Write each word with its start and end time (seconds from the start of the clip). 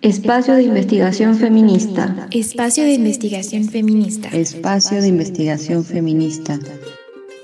Espacio 0.00 0.54
de 0.54 0.62
investigación 0.62 1.36
feminista. 1.36 2.28
Espacio 2.30 2.84
de 2.84 2.92
investigación 2.92 3.64
feminista. 3.68 4.28
Espacio 4.28 5.02
de 5.02 5.08
investigación 5.08 5.84
feminista. 5.84 6.56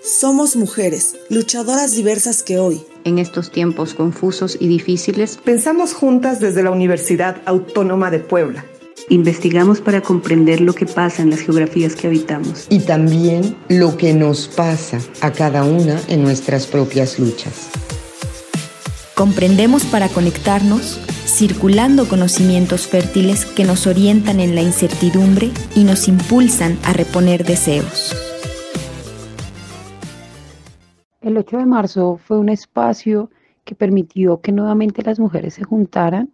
Somos 0.04 0.54
mujeres, 0.54 1.16
luchadoras 1.30 1.96
diversas 1.96 2.44
que 2.44 2.60
hoy, 2.60 2.80
en 3.02 3.18
estos 3.18 3.50
tiempos 3.50 3.94
confusos 3.94 4.56
y 4.60 4.68
difíciles, 4.68 5.36
pensamos 5.42 5.94
juntas 5.94 6.38
desde 6.38 6.62
la 6.62 6.70
Universidad 6.70 7.38
Autónoma 7.44 8.12
de 8.12 8.20
Puebla. 8.20 8.64
Investigamos 9.08 9.80
para 9.80 10.00
comprender 10.00 10.60
lo 10.60 10.74
que 10.74 10.86
pasa 10.86 11.22
en 11.22 11.30
las 11.30 11.40
geografías 11.40 11.96
que 11.96 12.06
habitamos. 12.06 12.68
Y 12.70 12.78
también 12.78 13.56
lo 13.68 13.96
que 13.96 14.14
nos 14.14 14.46
pasa 14.46 15.00
a 15.22 15.32
cada 15.32 15.64
una 15.64 16.00
en 16.06 16.22
nuestras 16.22 16.68
propias 16.68 17.18
luchas. 17.18 17.70
Comprendemos 19.16 19.82
para 19.86 20.08
conectarnos 20.08 21.00
circulando 21.26 22.08
conocimientos 22.08 22.86
fértiles 22.86 23.46
que 23.46 23.64
nos 23.64 23.86
orientan 23.86 24.40
en 24.40 24.54
la 24.54 24.62
incertidumbre 24.62 25.50
y 25.74 25.84
nos 25.84 26.08
impulsan 26.08 26.78
a 26.84 26.92
reponer 26.92 27.44
deseos. 27.44 28.14
El 31.20 31.38
8 31.38 31.58
de 31.58 31.66
marzo 31.66 32.20
fue 32.22 32.38
un 32.38 32.50
espacio 32.50 33.30
que 33.64 33.74
permitió 33.74 34.40
que 34.40 34.52
nuevamente 34.52 35.02
las 35.02 35.18
mujeres 35.18 35.54
se 35.54 35.64
juntaran 35.64 36.30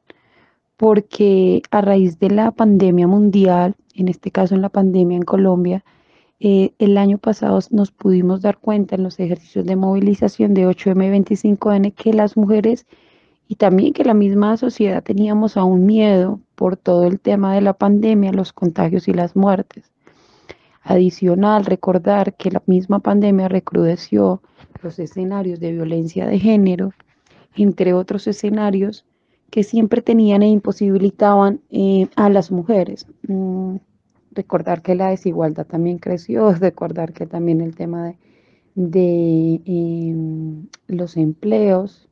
porque 0.76 1.62
a 1.70 1.80
raíz 1.80 2.18
de 2.18 2.30
la 2.30 2.50
pandemia 2.50 3.06
mundial, 3.06 3.76
en 3.94 4.08
este 4.08 4.30
caso 4.30 4.54
en 4.54 4.62
la 4.62 4.70
pandemia 4.70 5.16
en 5.16 5.22
Colombia, 5.22 5.84
eh, 6.40 6.72
el 6.78 6.96
año 6.96 7.18
pasado 7.18 7.58
nos 7.70 7.92
pudimos 7.92 8.40
dar 8.40 8.56
cuenta 8.58 8.96
en 8.96 9.02
los 9.02 9.20
ejercicios 9.20 9.66
de 9.66 9.76
movilización 9.76 10.54
de 10.54 10.66
8M25N 10.66 11.94
que 11.94 12.14
las 12.14 12.36
mujeres 12.36 12.86
y 13.50 13.56
también 13.56 13.92
que 13.92 14.04
la 14.04 14.14
misma 14.14 14.56
sociedad 14.56 15.02
teníamos 15.02 15.56
aún 15.56 15.84
miedo 15.84 16.38
por 16.54 16.76
todo 16.76 17.08
el 17.08 17.18
tema 17.18 17.52
de 17.52 17.60
la 17.60 17.72
pandemia, 17.72 18.30
los 18.30 18.52
contagios 18.52 19.08
y 19.08 19.12
las 19.12 19.34
muertes. 19.34 19.90
Adicional, 20.84 21.64
recordar 21.64 22.36
que 22.36 22.52
la 22.52 22.62
misma 22.66 23.00
pandemia 23.00 23.48
recrudeció 23.48 24.40
los 24.84 25.00
escenarios 25.00 25.58
de 25.58 25.72
violencia 25.72 26.28
de 26.28 26.38
género, 26.38 26.92
entre 27.56 27.92
otros 27.92 28.28
escenarios 28.28 29.04
que 29.50 29.64
siempre 29.64 30.00
tenían 30.00 30.42
e 30.42 30.48
imposibilitaban 30.48 31.60
eh, 31.72 32.06
a 32.14 32.28
las 32.28 32.52
mujeres. 32.52 33.08
Mm, 33.26 33.78
recordar 34.30 34.80
que 34.80 34.94
la 34.94 35.08
desigualdad 35.08 35.66
también 35.66 35.98
creció, 35.98 36.52
recordar 36.54 37.12
que 37.12 37.26
también 37.26 37.60
el 37.62 37.74
tema 37.74 38.14
de, 38.76 39.60
em, 39.64 40.68
los 40.86 41.16
empleos, 41.16 42.06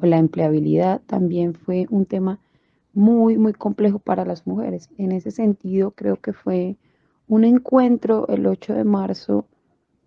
o 0.00 0.06
la 0.06 0.18
empleabilidad 0.18 1.00
también 1.06 1.54
fue 1.54 1.86
un 1.90 2.06
tema 2.06 2.40
muy, 2.92 3.36
muy 3.36 3.52
complejo 3.52 3.98
para 3.98 4.24
las 4.24 4.46
mujeres. 4.46 4.88
En 4.96 5.12
ese 5.12 5.30
sentido, 5.30 5.90
creo 5.90 6.16
que 6.16 6.32
fue 6.32 6.76
un 7.28 7.44
encuentro 7.44 8.26
el 8.28 8.46
8 8.46 8.74
de 8.74 8.84
marzo 8.84 9.46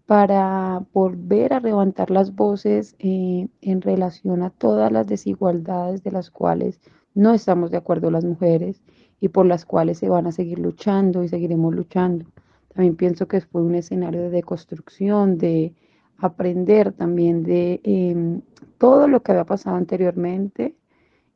para 0.06 0.84
volver 0.92 1.54
a 1.54 1.60
levantar 1.60 2.10
las 2.10 2.36
voces 2.36 2.96
eh, 2.98 3.48
en 3.62 3.82
relación 3.82 4.42
a 4.42 4.50
todas 4.50 4.92
las 4.92 5.06
desigualdades 5.06 6.04
de 6.04 6.12
las 6.12 6.32
cuales 6.32 6.80
no 7.14 7.34
estamos 7.34 7.70
de 7.70 7.78
acuerdo 7.78 8.10
las 8.10 8.26
mujeres 8.26 8.82
y 9.20 9.28
por 9.30 9.46
las 9.46 9.66
cuales 9.66 10.00
se 10.00 10.10
van 10.10 10.26
a 10.26 10.32
seguir 10.32 10.58
luchando 10.58 11.24
y 11.24 11.28
seguiremos 11.28 11.76
luchando. 11.76 12.26
También 12.74 12.96
pienso 12.96 13.28
que 13.28 13.42
fue 13.42 13.62
un 13.62 13.76
escenario 13.76 14.22
de 14.22 14.30
deconstrucción, 14.30 15.38
de 15.38 15.74
aprender 16.22 16.92
también 16.94 17.44
de 17.44 17.82
em, 17.84 18.42
todo 18.78 19.08
lo 19.08 19.24
que 19.24 19.32
había 19.32 19.46
pasado 19.46 19.76
anteriormente 19.78 20.76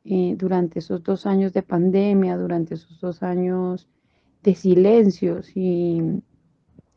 eh, 0.04 0.34
durante 0.36 0.80
esos 0.80 1.02
dos 1.02 1.26
años 1.26 1.52
de 1.52 1.62
pandemia, 1.62 2.36
durante 2.36 2.74
esos 2.74 3.00
dos 3.00 3.22
años 3.22 3.88
de 4.42 4.54
silencios 4.54 5.56
y, 5.56 6.02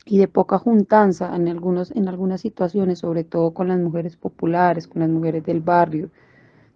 y, 0.06 0.18
de 0.18 0.28
poca 0.28 0.58
juntanza 0.60 1.34
en, 1.36 1.48
algunos, 1.48 1.92
en 1.92 2.08
algunas 2.10 2.42
situaciones, 2.42 3.00
sobre 3.00 3.24
todo 3.24 3.54
con 3.54 3.70
las 3.70 3.80
mujeres 3.80 4.18
populares, 4.18 4.88
con 4.88 5.02
las 5.02 5.10
mujeres 5.10 5.44
del 5.46 5.62
barrio, 5.62 6.12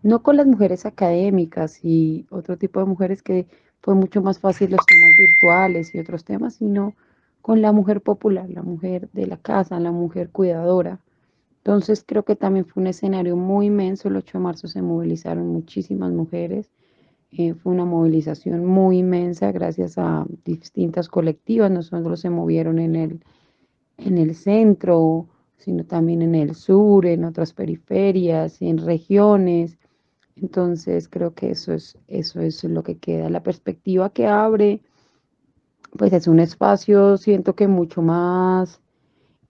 no 0.03 0.24
con 0.24 0.38
las 0.38 0.47
mujeres 0.47 0.85
académicas 0.85 1.84
y 1.84 2.25
otro 2.30 2.58
tipo 2.58 2.80
de 2.80 2.85
mujeres 2.85 3.22
que 3.22 3.47
fue 3.81 3.96
mucho 3.96 4.22
más 4.22 4.40
fácil 4.40 4.72
los 4.72 4.85
temas 4.85 5.12
virtuales 5.18 5.94
y 5.94 6.00
otros 6.00 6.24
temas, 6.24 6.56
sino 6.56 6.96
con 7.41 7.62
la 7.62 7.72
mujer 7.72 8.02
popular, 8.02 8.50
la 8.50 8.62
mujer 8.62 9.09
de 9.14 9.28
la 9.28 9.38
casa, 9.38 9.80
la 9.80 9.91
mujer 9.91 10.30
cuidadora. 10.30 11.00
Entonces 11.63 12.03
creo 12.05 12.23
que 12.25 12.35
también 12.35 12.66
fue 12.66 12.81
un 12.81 12.88
escenario 12.88 13.35
muy 13.35 13.67
inmenso. 13.67 14.07
El 14.07 14.16
8 14.16 14.39
de 14.39 14.44
marzo 14.44 14.67
se 14.67 14.81
movilizaron 14.81 15.47
muchísimas 15.47 16.11
mujeres. 16.11 16.72
Eh, 17.31 17.53
fue 17.53 17.72
una 17.73 17.85
movilización 17.85 18.66
muy 18.66 18.97
inmensa 18.99 19.51
gracias 19.51 19.97
a 19.97 20.25
distintas 20.44 21.07
colectivas. 21.07 21.69
No 21.69 21.83
solo 21.83 22.17
se 22.17 22.31
movieron 22.31 22.79
en 22.79 22.95
el, 22.95 23.23
en 23.97 24.17
el 24.17 24.33
centro, 24.33 25.27
sino 25.57 25.85
también 25.85 26.23
en 26.23 26.33
el 26.33 26.55
sur, 26.55 27.05
en 27.05 27.25
otras 27.25 27.53
periferias, 27.53 28.59
en 28.61 28.79
regiones. 28.79 29.78
Entonces 30.35 31.07
creo 31.07 31.35
que 31.35 31.51
eso 31.51 31.73
es, 31.73 31.95
eso 32.07 32.41
es 32.41 32.63
lo 32.63 32.81
que 32.81 32.97
queda. 32.97 33.29
La 33.29 33.43
perspectiva 33.43 34.11
que 34.11 34.25
abre 34.25 34.81
pues 35.97 36.13
es 36.13 36.28
un 36.28 36.39
espacio, 36.39 37.17
siento 37.17 37.55
que 37.55 37.67
mucho 37.67 38.01
más 38.01 38.81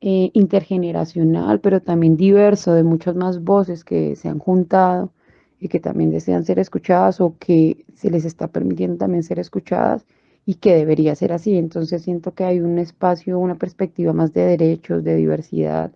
eh, 0.01 0.31
intergeneracional, 0.33 1.59
pero 1.61 1.81
también 1.81 2.17
diverso, 2.17 2.73
de 2.73 2.83
muchas 2.83 3.15
más 3.15 3.43
voces 3.43 3.83
que 3.83 4.15
se 4.15 4.29
han 4.29 4.39
juntado 4.39 5.11
y 5.59 5.67
que 5.67 5.79
también 5.79 6.09
desean 6.09 6.43
ser 6.43 6.57
escuchadas 6.59 7.21
o 7.21 7.35
que 7.39 7.85
se 7.95 8.09
les 8.09 8.25
está 8.25 8.47
permitiendo 8.47 8.97
también 8.97 9.23
ser 9.23 9.37
escuchadas 9.39 10.05
y 10.45 10.55
que 10.55 10.75
debería 10.75 11.15
ser 11.15 11.33
así. 11.33 11.55
Entonces 11.55 12.01
siento 12.01 12.33
que 12.33 12.43
hay 12.43 12.59
un 12.59 12.79
espacio, 12.79 13.37
una 13.37 13.55
perspectiva 13.55 14.11
más 14.11 14.33
de 14.33 14.41
derechos, 14.41 15.03
de 15.03 15.15
diversidad, 15.15 15.91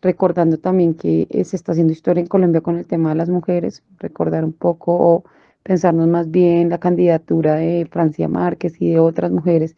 recordando 0.00 0.58
también 0.58 0.94
que 0.94 1.26
se 1.44 1.56
está 1.56 1.72
haciendo 1.72 1.92
historia 1.92 2.20
en 2.20 2.28
Colombia 2.28 2.60
con 2.60 2.78
el 2.78 2.86
tema 2.86 3.10
de 3.10 3.16
las 3.16 3.30
mujeres, 3.30 3.82
recordar 3.98 4.44
un 4.44 4.52
poco 4.52 4.92
o 4.96 5.24
pensarnos 5.64 6.06
más 6.06 6.30
bien 6.30 6.68
la 6.68 6.78
candidatura 6.78 7.56
de 7.56 7.88
Francia 7.90 8.28
Márquez 8.28 8.80
y 8.80 8.90
de 8.90 9.00
otras 9.00 9.32
mujeres 9.32 9.74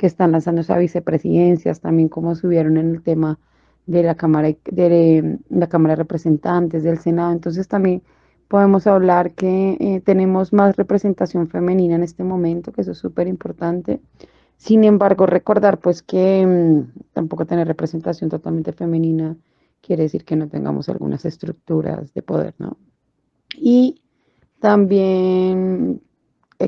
que 0.00 0.06
están 0.06 0.32
lanzando 0.32 0.62
a 0.66 0.78
vicepresidencias, 0.78 1.82
también 1.82 2.08
como 2.08 2.34
subieron 2.34 2.78
en 2.78 2.88
el 2.88 3.02
tema 3.02 3.38
de 3.84 4.02
la 4.02 4.14
Cámara 4.14 4.48
de 4.64 5.38
la 5.50 5.68
Cámara 5.68 5.94
Representantes, 5.94 6.82
del 6.84 6.96
Senado. 6.96 7.32
Entonces 7.32 7.68
también 7.68 8.02
podemos 8.48 8.86
hablar 8.86 9.32
que 9.34 9.76
eh, 9.78 10.00
tenemos 10.02 10.54
más 10.54 10.74
representación 10.76 11.48
femenina 11.48 11.96
en 11.96 12.02
este 12.02 12.24
momento, 12.24 12.72
que 12.72 12.80
eso 12.80 12.92
es 12.92 12.98
súper 12.98 13.28
importante. 13.28 14.00
Sin 14.56 14.84
embargo, 14.84 15.26
recordar 15.26 15.80
pues 15.80 16.02
que 16.02 16.46
mm, 16.46 17.12
tampoco 17.12 17.44
tener 17.44 17.68
representación 17.68 18.30
totalmente 18.30 18.72
femenina 18.72 19.36
quiere 19.82 20.04
decir 20.04 20.24
que 20.24 20.34
no 20.34 20.48
tengamos 20.48 20.88
algunas 20.88 21.26
estructuras 21.26 22.14
de 22.14 22.22
poder, 22.22 22.54
¿no? 22.56 22.78
Y 23.54 24.00
también 24.60 26.00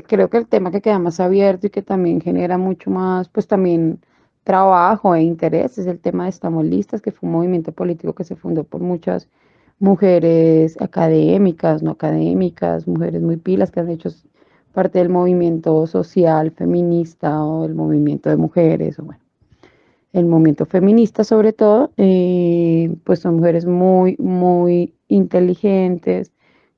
creo 0.01 0.29
que 0.29 0.37
el 0.37 0.47
tema 0.47 0.71
que 0.71 0.81
queda 0.81 0.99
más 0.99 1.19
abierto 1.19 1.67
y 1.67 1.69
que 1.69 1.81
también 1.83 2.21
genera 2.21 2.57
mucho 2.57 2.89
más, 2.89 3.29
pues 3.29 3.47
también 3.47 3.99
trabajo 4.43 5.15
e 5.15 5.21
interés 5.21 5.77
es 5.77 5.87
el 5.87 5.99
tema 5.99 6.23
de 6.23 6.31
Estamos 6.31 6.65
Listas, 6.65 7.01
que 7.01 7.11
fue 7.11 7.27
un 7.27 7.35
movimiento 7.35 7.71
político 7.71 8.13
que 8.13 8.23
se 8.23 8.35
fundó 8.35 8.63
por 8.63 8.81
muchas 8.81 9.29
mujeres 9.79 10.79
académicas, 10.81 11.83
no 11.83 11.91
académicas, 11.91 12.87
mujeres 12.87 13.21
muy 13.21 13.37
pilas 13.37 13.71
que 13.71 13.79
han 13.81 13.89
hecho 13.89 14.09
parte 14.73 14.99
del 14.99 15.09
movimiento 15.09 15.85
social 15.87 16.51
feminista 16.51 17.43
o 17.43 17.65
el 17.65 17.75
movimiento 17.75 18.29
de 18.29 18.37
mujeres, 18.37 18.99
o 18.99 19.03
bueno, 19.03 19.21
el 20.13 20.25
movimiento 20.25 20.65
feminista 20.65 21.23
sobre 21.23 21.53
todo, 21.53 21.91
eh, 21.97 22.95
pues 23.03 23.19
son 23.19 23.37
mujeres 23.37 23.65
muy, 23.65 24.15
muy 24.19 24.93
inteligentes, 25.07 26.31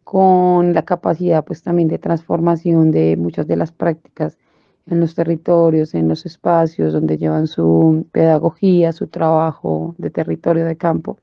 con 0.06 0.74
la 0.76 0.84
capacidad 0.84 1.44
pues 1.44 1.64
también 1.64 1.90
de 1.90 1.98
transformación 1.98 2.92
de 2.92 3.18
muchas 3.18 3.48
de 3.48 3.58
las 3.58 3.72
prácticas 3.72 4.38
en 4.86 5.00
los 5.00 5.16
territorios, 5.16 5.96
en 5.96 6.08
los 6.08 6.28
espacios 6.28 6.94
donde 6.94 7.18
llevan 7.18 7.48
su 7.48 8.06
pedagogía, 8.12 8.94
su 8.94 9.08
trabajo 9.08 9.96
de 9.98 10.12
territorio 10.12 10.64
de 10.64 10.78
campo. 10.78 11.18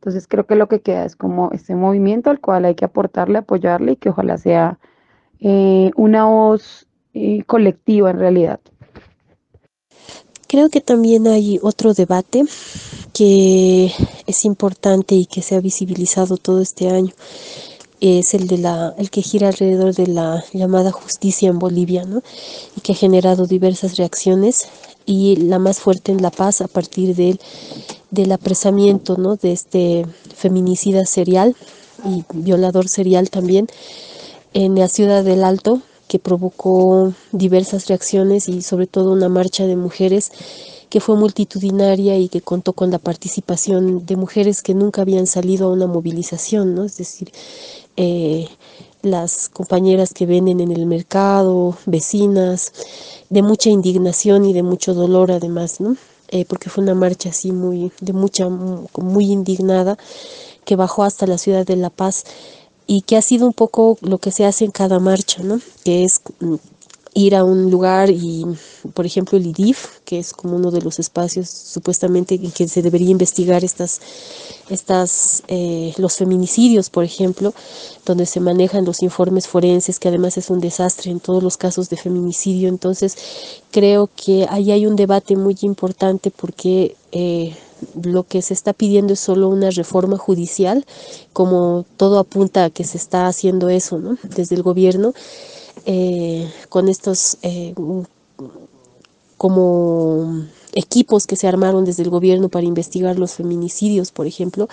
Entonces 0.00 0.26
creo 0.26 0.46
que 0.46 0.56
lo 0.56 0.66
que 0.66 0.80
queda 0.80 1.04
es 1.04 1.14
como 1.14 1.50
este 1.52 1.74
movimiento 1.74 2.30
al 2.30 2.40
cual 2.40 2.64
hay 2.64 2.74
que 2.74 2.86
aportarle, 2.86 3.38
apoyarle 3.38 3.92
y 3.92 3.96
que 3.96 4.08
ojalá 4.08 4.38
sea 4.38 4.78
eh, 5.40 5.90
una 5.94 6.24
voz 6.24 6.86
eh, 7.12 7.42
colectiva 7.44 8.10
en 8.10 8.18
realidad. 8.18 8.60
Creo 10.48 10.70
que 10.70 10.80
también 10.80 11.26
hay 11.26 11.58
otro 11.60 11.92
debate 11.92 12.44
que 13.12 13.92
es 14.26 14.44
importante 14.46 15.14
y 15.14 15.26
que 15.26 15.42
se 15.42 15.56
ha 15.56 15.60
visibilizado 15.60 16.38
todo 16.38 16.62
este 16.62 16.88
año 16.88 17.12
es 18.00 18.34
el 18.34 18.46
de 18.46 18.58
la 18.58 18.94
el 18.98 19.10
que 19.10 19.22
gira 19.22 19.48
alrededor 19.48 19.94
de 19.94 20.06
la 20.06 20.44
llamada 20.52 20.92
justicia 20.92 21.48
en 21.48 21.58
Bolivia, 21.58 22.04
¿no? 22.04 22.22
Y 22.76 22.80
que 22.80 22.92
ha 22.92 22.96
generado 22.96 23.46
diversas 23.46 23.96
reacciones 23.96 24.68
y 25.06 25.36
la 25.36 25.58
más 25.58 25.80
fuerte 25.80 26.12
en 26.12 26.20
La 26.20 26.30
Paz 26.30 26.60
a 26.60 26.68
partir 26.68 27.14
del, 27.14 27.40
del 28.10 28.32
apresamiento, 28.32 29.16
¿no? 29.16 29.36
De 29.36 29.52
este 29.52 30.06
feminicida 30.34 31.06
serial 31.06 31.56
y 32.04 32.24
violador 32.34 32.88
serial 32.88 33.30
también 33.30 33.68
en 34.52 34.74
la 34.74 34.88
ciudad 34.88 35.24
del 35.24 35.44
Alto, 35.44 35.80
que 36.08 36.18
provocó 36.18 37.12
diversas 37.32 37.88
reacciones 37.88 38.48
y 38.48 38.62
sobre 38.62 38.86
todo 38.86 39.12
una 39.12 39.28
marcha 39.28 39.66
de 39.66 39.76
mujeres 39.76 40.32
que 40.88 41.00
fue 41.00 41.16
multitudinaria 41.16 42.18
y 42.18 42.28
que 42.28 42.40
contó 42.40 42.72
con 42.72 42.90
la 42.90 42.98
participación 42.98 44.06
de 44.06 44.16
mujeres 44.16 44.62
que 44.62 44.74
nunca 44.74 45.02
habían 45.02 45.26
salido 45.26 45.66
a 45.66 45.72
una 45.72 45.86
movilización, 45.86 46.74
¿no? 46.74 46.84
Es 46.84 46.96
decir, 46.96 47.32
eh, 47.96 48.48
las 49.02 49.48
compañeras 49.48 50.12
que 50.12 50.26
venden 50.26 50.60
en 50.60 50.72
el 50.72 50.86
mercado, 50.86 51.76
vecinas, 51.86 52.72
de 53.30 53.42
mucha 53.42 53.70
indignación 53.70 54.44
y 54.44 54.52
de 54.52 54.62
mucho 54.62 54.94
dolor 54.94 55.32
además, 55.32 55.80
¿no? 55.80 55.96
Eh, 56.28 56.44
porque 56.44 56.70
fue 56.70 56.82
una 56.82 56.94
marcha 56.94 57.30
así 57.30 57.52
muy, 57.52 57.92
de 58.00 58.12
mucha, 58.12 58.48
muy 58.48 59.30
indignada, 59.30 59.96
que 60.64 60.76
bajó 60.76 61.04
hasta 61.04 61.26
la 61.26 61.38
ciudad 61.38 61.64
de 61.64 61.76
La 61.76 61.90
Paz 61.90 62.24
y 62.86 63.02
que 63.02 63.16
ha 63.16 63.22
sido 63.22 63.46
un 63.46 63.52
poco 63.52 63.98
lo 64.00 64.18
que 64.18 64.32
se 64.32 64.44
hace 64.44 64.64
en 64.64 64.72
cada 64.72 64.98
marcha, 64.98 65.42
¿no? 65.42 65.60
Que 65.84 66.04
es 66.04 66.20
mm, 66.40 66.54
ir 67.14 67.34
a 67.36 67.44
un 67.44 67.70
lugar 67.70 68.10
y, 68.10 68.44
por 68.94 69.06
ejemplo, 69.06 69.38
el 69.38 69.46
IDIF, 69.46 69.95
que 70.06 70.18
es 70.18 70.32
como 70.32 70.56
uno 70.56 70.70
de 70.70 70.80
los 70.80 70.98
espacios 70.98 71.50
supuestamente 71.50 72.36
en 72.36 72.50
que 72.52 72.68
se 72.68 72.80
debería 72.80 73.10
investigar 73.10 73.64
estas, 73.64 74.00
estas, 74.70 75.42
eh, 75.48 75.92
los 75.98 76.14
feminicidios, 76.14 76.88
por 76.88 77.04
ejemplo, 77.04 77.52
donde 78.06 78.24
se 78.24 78.40
manejan 78.40 78.86
los 78.86 79.02
informes 79.02 79.48
forenses, 79.48 79.98
que 79.98 80.08
además 80.08 80.38
es 80.38 80.48
un 80.48 80.60
desastre 80.60 81.10
en 81.10 81.20
todos 81.20 81.42
los 81.42 81.56
casos 81.56 81.90
de 81.90 81.96
feminicidio. 81.96 82.68
Entonces, 82.68 83.16
creo 83.70 84.08
que 84.16 84.46
ahí 84.48 84.70
hay 84.70 84.86
un 84.86 84.96
debate 84.96 85.36
muy 85.36 85.56
importante 85.62 86.30
porque 86.30 86.96
eh, 87.12 87.54
lo 88.02 88.22
que 88.22 88.40
se 88.42 88.54
está 88.54 88.72
pidiendo 88.72 89.12
es 89.12 89.20
solo 89.20 89.48
una 89.48 89.70
reforma 89.70 90.16
judicial, 90.16 90.86
como 91.32 91.84
todo 91.96 92.18
apunta 92.18 92.64
a 92.64 92.70
que 92.70 92.84
se 92.84 92.96
está 92.96 93.26
haciendo 93.26 93.68
eso, 93.68 93.98
¿no? 93.98 94.16
Desde 94.22 94.54
el 94.54 94.62
gobierno 94.62 95.12
eh, 95.84 96.48
con 96.68 96.88
estos 96.88 97.38
como 99.36 100.46
equipos 100.76 101.26
que 101.26 101.36
se 101.36 101.48
armaron 101.48 101.84
desde 101.84 102.02
el 102.02 102.10
gobierno 102.10 102.48
para 102.50 102.66
investigar 102.66 103.18
los 103.18 103.32
feminicidios, 103.32 104.12
por 104.12 104.26
ejemplo, 104.26 104.68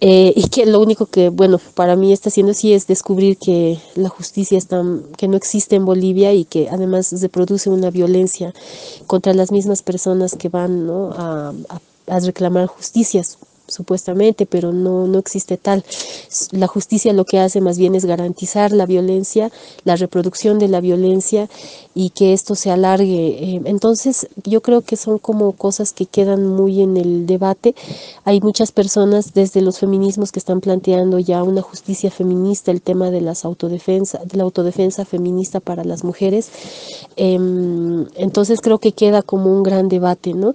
eh, 0.00 0.32
y 0.36 0.48
que 0.48 0.66
lo 0.66 0.78
único 0.78 1.06
que, 1.06 1.30
bueno, 1.30 1.58
para 1.74 1.96
mí 1.96 2.12
está 2.12 2.28
haciendo 2.28 2.52
así 2.52 2.74
es 2.74 2.86
descubrir 2.86 3.38
que 3.38 3.78
la 3.94 4.10
justicia 4.10 4.58
está, 4.58 4.84
que 5.16 5.28
no 5.28 5.36
existe 5.36 5.76
en 5.76 5.86
Bolivia 5.86 6.34
y 6.34 6.44
que 6.44 6.68
además 6.68 7.06
se 7.06 7.28
produce 7.30 7.70
una 7.70 7.90
violencia 7.90 8.52
contra 9.06 9.32
las 9.32 9.50
mismas 9.50 9.82
personas 9.82 10.36
que 10.36 10.50
van 10.50 10.88
a, 10.90 11.54
a 12.08 12.20
reclamar 12.20 12.66
justicias 12.66 13.38
supuestamente, 13.66 14.46
pero 14.46 14.72
no, 14.72 15.06
no 15.06 15.18
existe 15.18 15.56
tal. 15.56 15.84
La 16.50 16.66
justicia 16.66 17.12
lo 17.12 17.24
que 17.24 17.38
hace 17.38 17.60
más 17.60 17.78
bien 17.78 17.94
es 17.94 18.04
garantizar 18.04 18.72
la 18.72 18.86
violencia, 18.86 19.50
la 19.84 19.96
reproducción 19.96 20.58
de 20.58 20.68
la 20.68 20.80
violencia 20.80 21.48
y 21.94 22.10
que 22.10 22.32
esto 22.32 22.54
se 22.54 22.70
alargue. 22.70 23.54
Eh, 23.56 23.62
entonces, 23.64 24.28
yo 24.44 24.60
creo 24.60 24.82
que 24.82 24.96
son 24.96 25.18
como 25.18 25.52
cosas 25.52 25.92
que 25.92 26.06
quedan 26.06 26.46
muy 26.46 26.80
en 26.80 26.96
el 26.96 27.26
debate. 27.26 27.74
Hay 28.24 28.40
muchas 28.40 28.72
personas 28.72 29.34
desde 29.34 29.62
los 29.62 29.78
feminismos 29.78 30.32
que 30.32 30.38
están 30.38 30.60
planteando 30.60 31.18
ya 31.18 31.42
una 31.42 31.62
justicia 31.62 32.10
feminista, 32.10 32.70
el 32.70 32.82
tema 32.82 33.10
de 33.10 33.20
las 33.20 33.44
autodefensa, 33.44 34.20
de 34.24 34.36
la 34.36 34.44
autodefensa 34.44 35.04
feminista 35.04 35.60
para 35.60 35.84
las 35.84 36.04
mujeres. 36.04 36.50
Em, 37.16 38.06
entonces 38.16 38.60
creo 38.60 38.78
que 38.78 38.92
queda 38.92 39.22
como 39.22 39.54
un 39.54 39.62
gran 39.62 39.88
debate, 39.88 40.34
¿no? 40.34 40.54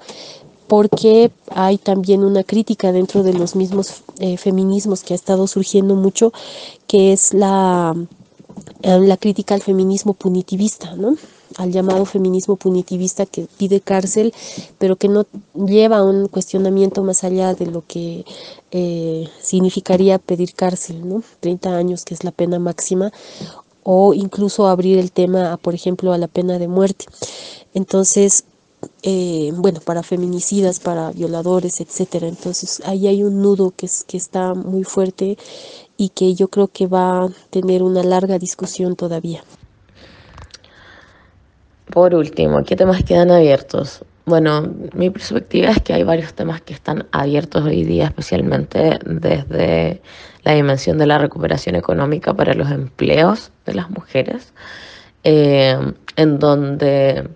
Porque 0.68 1.32
hay 1.50 1.78
también 1.78 2.24
una 2.24 2.44
crítica 2.44 2.92
dentro 2.92 3.24
de 3.24 3.34
los 3.34 3.56
mismos 3.56 4.04
eh, 4.20 4.38
feminismos 4.38 5.04
que 5.04 5.14
ha 5.14 5.16
estado 5.16 5.48
surgiendo 5.48 5.96
mucho, 5.96 6.34
que 6.88 7.14
es 7.14 7.34
la, 7.34 7.96
eh, 8.82 9.00
la 9.00 9.18
crítica 9.18 9.56
al 9.56 9.62
feminismo 9.62 10.14
punitivista, 10.14 10.96
¿no? 10.96 11.16
al 11.58 11.72
llamado 11.72 12.06
feminismo 12.06 12.56
punitivista 12.56 13.26
que 13.26 13.48
pide 13.58 13.82
cárcel, 13.82 14.34
pero 14.78 14.96
que 14.96 15.08
no 15.08 15.26
lleva 15.54 15.98
a 15.98 16.04
un 16.04 16.28
cuestionamiento 16.28 17.04
más 17.04 17.24
allá 17.24 17.54
de 17.54 17.66
lo 17.66 17.84
que 17.86 18.26
eh, 18.72 19.28
significaría 19.42 20.20
pedir 20.20 20.54
cárcel, 20.54 21.08
¿no? 21.08 21.24
30 21.40 21.76
años, 21.76 22.06
que 22.06 22.14
es 22.14 22.24
la 22.24 22.32
pena 22.32 22.60
máxima, 22.60 23.12
o 23.84 24.14
incluso 24.14 24.68
abrir 24.68 25.00
el 25.00 25.12
tema, 25.12 25.58
por 25.58 25.74
ejemplo, 25.74 26.14
a 26.14 26.18
la 26.18 26.28
pena 26.28 26.60
de 26.60 26.68
muerte. 26.68 27.06
Entonces, 27.74 28.44
eh, 29.04 29.52
bueno, 29.54 29.80
para 29.80 30.04
feminicidas, 30.04 30.80
para 30.80 31.12
violadores, 31.12 31.82
etcétera. 31.82 32.28
Entonces 32.28 32.82
ahí 32.86 33.08
hay 33.08 33.24
un 33.24 33.42
nudo 33.42 33.74
que, 33.76 33.86
es, 33.86 34.04
que 34.04 34.18
está 34.18 34.54
muy 34.54 34.84
fuerte 34.84 35.38
y 35.98 36.10
que 36.10 36.36
yo 36.36 36.48
creo 36.50 36.68
que 36.68 36.88
va 36.88 37.26
a 37.26 37.30
tener 37.50 37.84
una 37.84 38.04
larga 38.04 38.38
discusión 38.38 38.96
todavía. 38.96 39.44
Por 41.92 42.14
último, 42.14 42.64
¿qué 42.64 42.76
temas 42.76 43.04
quedan 43.04 43.32
abiertos? 43.32 44.04
Bueno, 44.26 44.74
mi 44.94 45.10
perspectiva 45.10 45.72
es 45.72 45.82
que 45.82 45.94
hay 45.94 46.04
varios 46.04 46.34
temas 46.34 46.62
que 46.62 46.74
están 46.74 47.08
abiertos 47.12 47.64
hoy 47.64 47.86
día, 47.86 48.08
especialmente 48.08 49.00
desde 49.06 50.02
la 50.44 50.54
dimensión 50.54 50.98
de 50.98 51.08
la 51.08 51.18
recuperación 51.18 51.76
económica 51.76 52.34
para 52.34 52.54
los 52.54 52.70
empleos 52.70 53.52
de 53.66 53.74
las 53.74 53.90
mujeres, 53.90 54.54
eh, 55.24 55.78
en 56.18 56.40
donde 56.40 57.30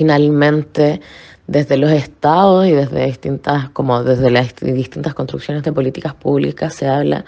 finalmente 0.00 1.02
desde 1.46 1.76
los 1.76 1.90
estados 1.90 2.66
y 2.66 2.72
desde 2.72 3.04
distintas, 3.04 3.68
como 3.68 4.02
desde 4.02 4.30
las 4.30 4.56
distintas 4.56 5.12
construcciones 5.12 5.62
de 5.62 5.74
políticas 5.74 6.14
públicas 6.14 6.74
se 6.74 6.88
habla 6.88 7.26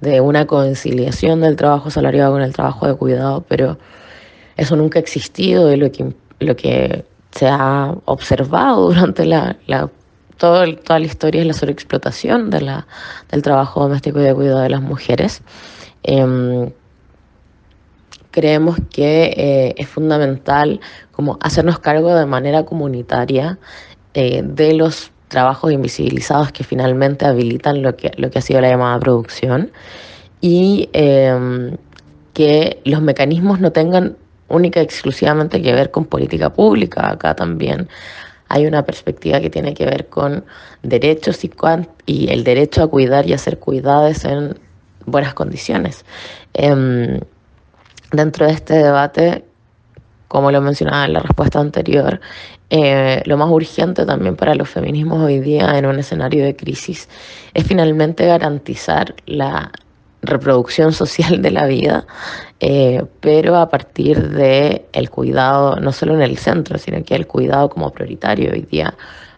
de 0.00 0.22
una 0.22 0.46
conciliación 0.46 1.42
del 1.42 1.56
trabajo 1.56 1.90
salariado 1.90 2.32
con 2.32 2.40
el 2.40 2.54
trabajo 2.54 2.86
de 2.86 2.94
cuidado, 2.94 3.44
pero 3.46 3.76
eso 4.56 4.76
nunca 4.76 4.98
ha 4.98 5.02
existido 5.02 5.70
y 5.70 5.76
lo 5.76 5.92
que, 5.92 6.14
lo 6.40 6.56
que 6.56 7.04
se 7.32 7.48
ha 7.48 7.94
observado 8.06 8.86
durante 8.88 9.26
la, 9.26 9.58
la 9.66 9.90
toda 10.38 10.64
la 10.66 11.04
historia 11.04 11.42
es 11.42 11.46
la 11.46 11.52
sobreexplotación 11.52 12.48
del 12.48 13.42
trabajo 13.42 13.82
doméstico 13.82 14.20
y 14.20 14.22
de 14.22 14.34
cuidado 14.34 14.60
de 14.60 14.70
las 14.70 14.80
mujeres. 14.80 15.42
Em, 16.02 16.70
creemos 18.36 18.76
que 18.90 19.32
eh, 19.34 19.74
es 19.78 19.88
fundamental 19.88 20.78
como 21.10 21.38
hacernos 21.40 21.78
cargo 21.78 22.14
de 22.14 22.26
manera 22.26 22.66
comunitaria 22.66 23.58
eh, 24.12 24.42
de 24.44 24.74
los 24.74 25.10
trabajos 25.28 25.72
invisibilizados 25.72 26.52
que 26.52 26.62
finalmente 26.62 27.24
habilitan 27.24 27.80
lo 27.80 27.96
que, 27.96 28.12
lo 28.18 28.30
que 28.30 28.38
ha 28.38 28.42
sido 28.42 28.60
la 28.60 28.68
llamada 28.68 29.00
producción 29.00 29.72
y 30.42 30.90
em, 30.92 31.78
que 32.34 32.82
los 32.84 33.00
mecanismos 33.00 33.58
no 33.58 33.72
tengan 33.72 34.18
única 34.48 34.80
y 34.80 34.84
exclusivamente 34.84 35.62
que 35.62 35.72
ver 35.72 35.90
con 35.90 36.04
política 36.04 36.52
pública. 36.52 37.12
Acá 37.12 37.34
también 37.34 37.88
hay 38.48 38.66
una 38.66 38.84
perspectiva 38.84 39.40
que 39.40 39.48
tiene 39.48 39.72
que 39.72 39.86
ver 39.86 40.08
con 40.08 40.44
derechos 40.82 41.42
y, 41.42 41.50
y 42.04 42.28
el 42.28 42.44
derecho 42.44 42.82
a 42.82 42.88
cuidar 42.88 43.26
y 43.26 43.32
a 43.32 43.38
ser 43.38 43.58
cuidadas 43.58 44.26
en 44.26 44.58
buenas 45.06 45.32
condiciones. 45.32 46.04
Em, 46.52 47.18
dentro 48.12 48.46
de 48.46 48.52
este 48.52 48.74
debate, 48.74 49.44
como 50.28 50.50
lo 50.50 50.60
mencionaba 50.60 51.04
en 51.04 51.12
la 51.14 51.20
respuesta 51.20 51.60
anterior, 51.60 52.20
eh, 52.70 53.22
lo 53.26 53.36
más 53.36 53.48
urgente 53.50 54.04
también 54.04 54.34
para 54.34 54.54
los 54.54 54.68
feminismos 54.68 55.22
hoy 55.22 55.38
día 55.38 55.78
en 55.78 55.86
un 55.86 56.00
escenario 56.00 56.44
de 56.44 56.56
crisis 56.56 57.08
es 57.54 57.64
finalmente 57.64 58.26
garantizar 58.26 59.14
la 59.26 59.70
reproducción 60.22 60.92
social 60.92 61.40
de 61.42 61.50
la 61.52 61.66
vida, 61.66 62.06
eh, 62.60 63.04
pero 63.20 63.56
a 63.56 63.68
partir 63.68 64.30
de 64.30 64.86
el 64.92 65.10
cuidado, 65.10 65.76
no 65.76 65.92
solo 65.92 66.14
en 66.14 66.22
el 66.22 66.36
centro, 66.38 66.78
sino 66.78 67.02
que 67.04 67.14
el 67.14 67.26
cuidado 67.26 67.68
como 67.68 67.92
prioritario 67.92 68.52
hoy 68.52 68.62
día. 68.62 68.94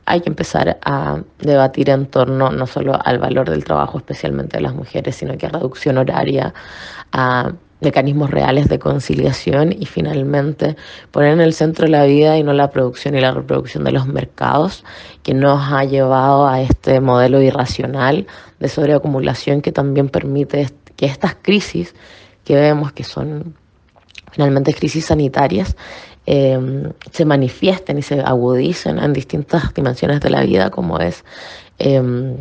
Hay 0.07 0.23
que 0.23 0.31
empezar 0.31 0.79
a 0.83 1.21
debatir 1.39 1.91
en 1.91 2.07
torno 2.07 2.51
no 2.51 2.67
solo 2.67 2.99
al 3.05 3.19
valor 3.19 3.51
del 3.51 3.63
trabajo, 3.65 3.99
especialmente 3.99 4.57
de 4.57 4.63
las 4.63 4.75
mujeres, 4.75 5.17
sino 5.17 5.37
que 5.37 5.45
a 5.45 5.51
reducción 5.51 5.99
horaria, 5.99 6.55
a 7.13 7.53
mecanismos 7.81 8.31
reales 8.31 8.69
de 8.69 8.79
conciliación 8.79 9.73
y 9.73 9.87
finalmente 9.87 10.77
poner 11.11 11.33
en 11.33 11.41
el 11.41 11.53
centro 11.55 11.87
la 11.87 12.05
vida 12.05 12.37
y 12.37 12.43
no 12.43 12.53
la 12.53 12.71
producción 12.71 13.15
y 13.15 13.21
la 13.21 13.33
reproducción 13.33 13.85
de 13.85 13.93
los 13.93 14.07
mercados 14.07 14.85
que 15.23 15.35
nos 15.35 15.73
ha 15.73 15.85
llevado 15.85 16.49
a 16.49 16.61
este 16.61 17.01
modelo 17.01 17.41
irracional 17.41 18.27
de 18.59 18.69
sobreacumulación 18.69 19.61
que 19.61 19.73
también 19.73 20.09
permite 20.09 20.69
que 20.97 21.07
estas 21.07 21.37
crisis 21.41 21.95
que 22.45 22.57
vemos 22.57 22.93
que 22.93 23.05
son 23.05 23.55
finalmente 24.33 24.75
crisis 24.75 25.07
sanitarias 25.07 25.77
em, 26.27 26.93
se 27.13 27.25
manifiesten 27.25 27.99
y 27.99 28.03
se 28.03 28.21
agudicen 28.21 28.99
en 28.99 29.13
distintas 29.13 29.73
dimensiones 29.73 30.21
de 30.21 30.31
la 30.31 30.43
vida 30.43 30.71
como 30.71 30.99
es 30.99 31.25
em, 31.79 32.37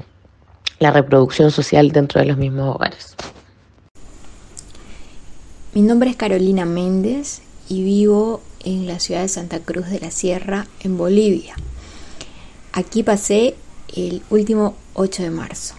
la 0.79 0.91
reproducción 0.91 1.51
social 1.51 1.91
dentro 1.91 2.19
de 2.19 2.27
los 2.27 2.37
mismos 2.37 2.75
hogares. 2.75 3.15
Mi 5.77 5.83
nombre 5.83 6.09
es 6.09 6.15
Carolina 6.15 6.65
Méndez 6.65 7.43
y 7.69 7.83
vivo 7.83 8.41
en 8.65 8.87
la 8.87 8.99
ciudad 8.99 9.21
de 9.21 9.27
Santa 9.27 9.59
Cruz 9.59 9.87
de 9.91 9.99
la 9.99 10.09
Sierra, 10.09 10.65
en 10.79 10.97
Bolivia. 10.97 11.53
Aquí 12.73 13.03
pasé 13.03 13.53
el 13.95 14.23
último 14.31 14.73
8 14.95 15.21
de 15.21 15.29
marzo. 15.29 15.75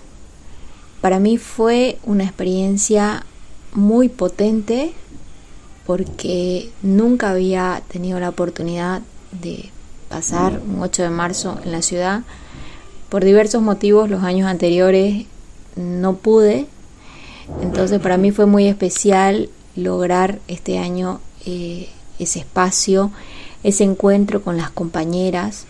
Para 1.00 1.18
mí 1.18 1.36
fue 1.36 1.98
una 2.04 2.22
experiencia 2.22 3.26
muy 3.72 4.08
potente 4.08 4.92
porque 5.84 6.70
nunca 6.80 7.30
había 7.30 7.82
tenido 7.88 8.20
la 8.20 8.28
oportunidad 8.28 9.02
de 9.32 9.68
pasar 10.08 10.60
un 10.64 10.80
8 10.80 11.02
de 11.02 11.10
marzo 11.10 11.58
en 11.64 11.72
la 11.72 11.82
ciudad. 11.82 12.22
Por 13.08 13.24
diversos 13.24 13.62
motivos 13.62 14.08
los 14.08 14.22
años 14.22 14.46
anteriores 14.46 15.26
no 15.74 16.14
pude, 16.14 16.68
entonces 17.62 18.00
para 18.00 18.16
mí 18.16 18.30
fue 18.30 18.46
muy 18.46 18.68
especial 18.68 19.50
lograr 19.78 20.40
este 20.48 20.78
año 20.78 21.20
eh, 21.46 21.88
ese 22.18 22.40
espacio, 22.40 23.12
ese 23.62 23.84
encuentro 23.84 24.42
con 24.42 24.56
las 24.56 24.70
compañeras, 24.70 25.66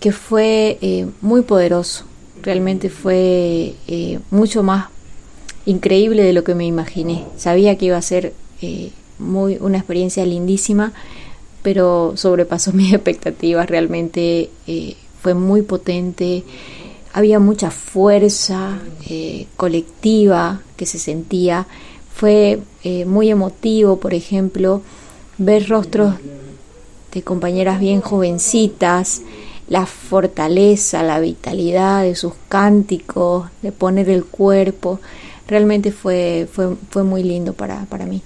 que 0.00 0.12
fue 0.12 0.78
eh, 0.80 1.06
muy 1.20 1.42
poderoso, 1.42 2.04
realmente 2.42 2.90
fue 2.90 3.74
eh, 3.88 4.20
mucho 4.30 4.62
más 4.62 4.88
increíble 5.66 6.22
de 6.22 6.32
lo 6.32 6.44
que 6.44 6.54
me 6.54 6.64
imaginé. 6.64 7.24
Sabía 7.36 7.76
que 7.76 7.86
iba 7.86 7.96
a 7.96 8.02
ser 8.02 8.34
muy, 9.18 9.58
una 9.60 9.78
experiencia 9.78 10.24
lindísima, 10.24 10.92
pero 11.62 12.12
sobrepasó 12.16 12.72
mis 12.74 12.92
expectativas, 12.92 13.68
realmente 13.68 14.50
fue 15.20 15.34
muy 15.34 15.62
potente 15.62 16.44
había 17.12 17.38
mucha 17.38 17.70
fuerza 17.70 18.80
colectiva 19.56 20.62
que 20.76 20.84
se 20.84 20.98
sentía. 20.98 21.66
Fue 22.14 22.60
eh, 22.84 23.04
muy 23.04 23.30
emotivo, 23.30 23.98
por 23.98 24.14
ejemplo, 24.14 24.82
ver 25.38 25.68
rostros 25.68 26.14
de 27.12 27.22
compañeras 27.22 27.80
bien 27.80 28.00
jovencitas, 28.00 29.22
la 29.68 29.86
fortaleza, 29.86 31.02
la 31.02 31.20
vitalidad 31.20 32.02
de 32.02 32.14
sus 32.14 32.34
cánticos, 32.48 33.48
de 33.62 33.72
poner 33.72 34.10
el 34.10 34.24
cuerpo. 34.24 35.00
Realmente 35.48 35.92
fue, 35.92 36.48
fue, 36.50 36.76
fue 36.90 37.04
muy 37.04 37.22
lindo 37.22 37.52
para, 37.52 37.84
para 37.86 38.06
mí. 38.06 38.22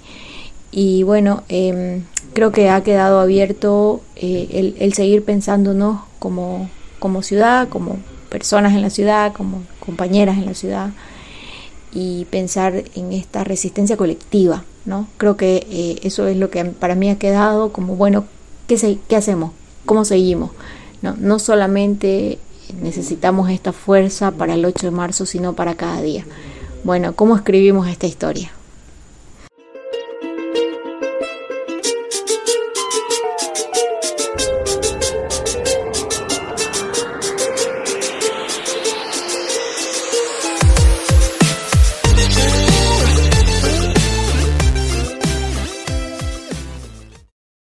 Y 0.71 1.03
bueno, 1.03 1.43
em, 1.49 2.03
creo 2.33 2.51
que 2.51 2.69
ha 2.69 2.83
quedado 2.83 3.19
abierto 3.19 4.01
eh, 4.15 4.47
el, 4.51 4.75
el, 4.79 4.93
seguir 4.93 5.23
pensándonos 5.23 6.01
como, 6.19 6.69
como 6.99 7.23
ciudad, 7.23 7.69
como 7.69 7.97
personas 8.29 8.73
en 8.73 8.81
la 8.81 8.89
ciudad, 8.89 9.33
como 9.33 9.63
compañeras 9.79 10.37
en 10.37 10.45
la 10.45 10.53
ciudad, 10.53 10.91
y 11.91 12.25
pensar 12.25 12.83
en 12.95 13.13
esta 13.13 13.43
resistencia 13.43 13.97
colectiva, 13.97 14.63
¿no? 14.85 15.07
Creo 15.17 15.37
que 15.37 15.67
eh, 15.69 15.99
eso 16.03 16.27
es 16.27 16.37
lo 16.37 16.49
que 16.49 16.63
para 16.65 16.95
mí 16.95 17.09
ha 17.09 17.17
quedado 17.17 17.71
como, 17.71 17.95
bueno, 17.95 18.25
¿qué, 18.67 18.97
qué 19.07 19.15
hacemos? 19.15 19.51
¿Cómo 19.85 20.05
seguimos? 20.05 20.51
No, 21.01 21.15
no 21.17 21.39
solamente 21.39 22.39
necesitamos 22.81 23.49
esta 23.49 23.73
fuerza 23.73 24.31
para 24.31 24.53
el 24.53 24.65
8 24.65 24.87
de 24.87 24.91
marzo, 24.91 25.25
sino 25.25 25.53
para 25.53 25.75
cada 25.75 26.01
día. 26.01 26.25
Bueno, 26.83 27.15
¿cómo 27.15 27.35
escribimos 27.35 27.87
esta 27.87 28.07
historia? 28.07 28.51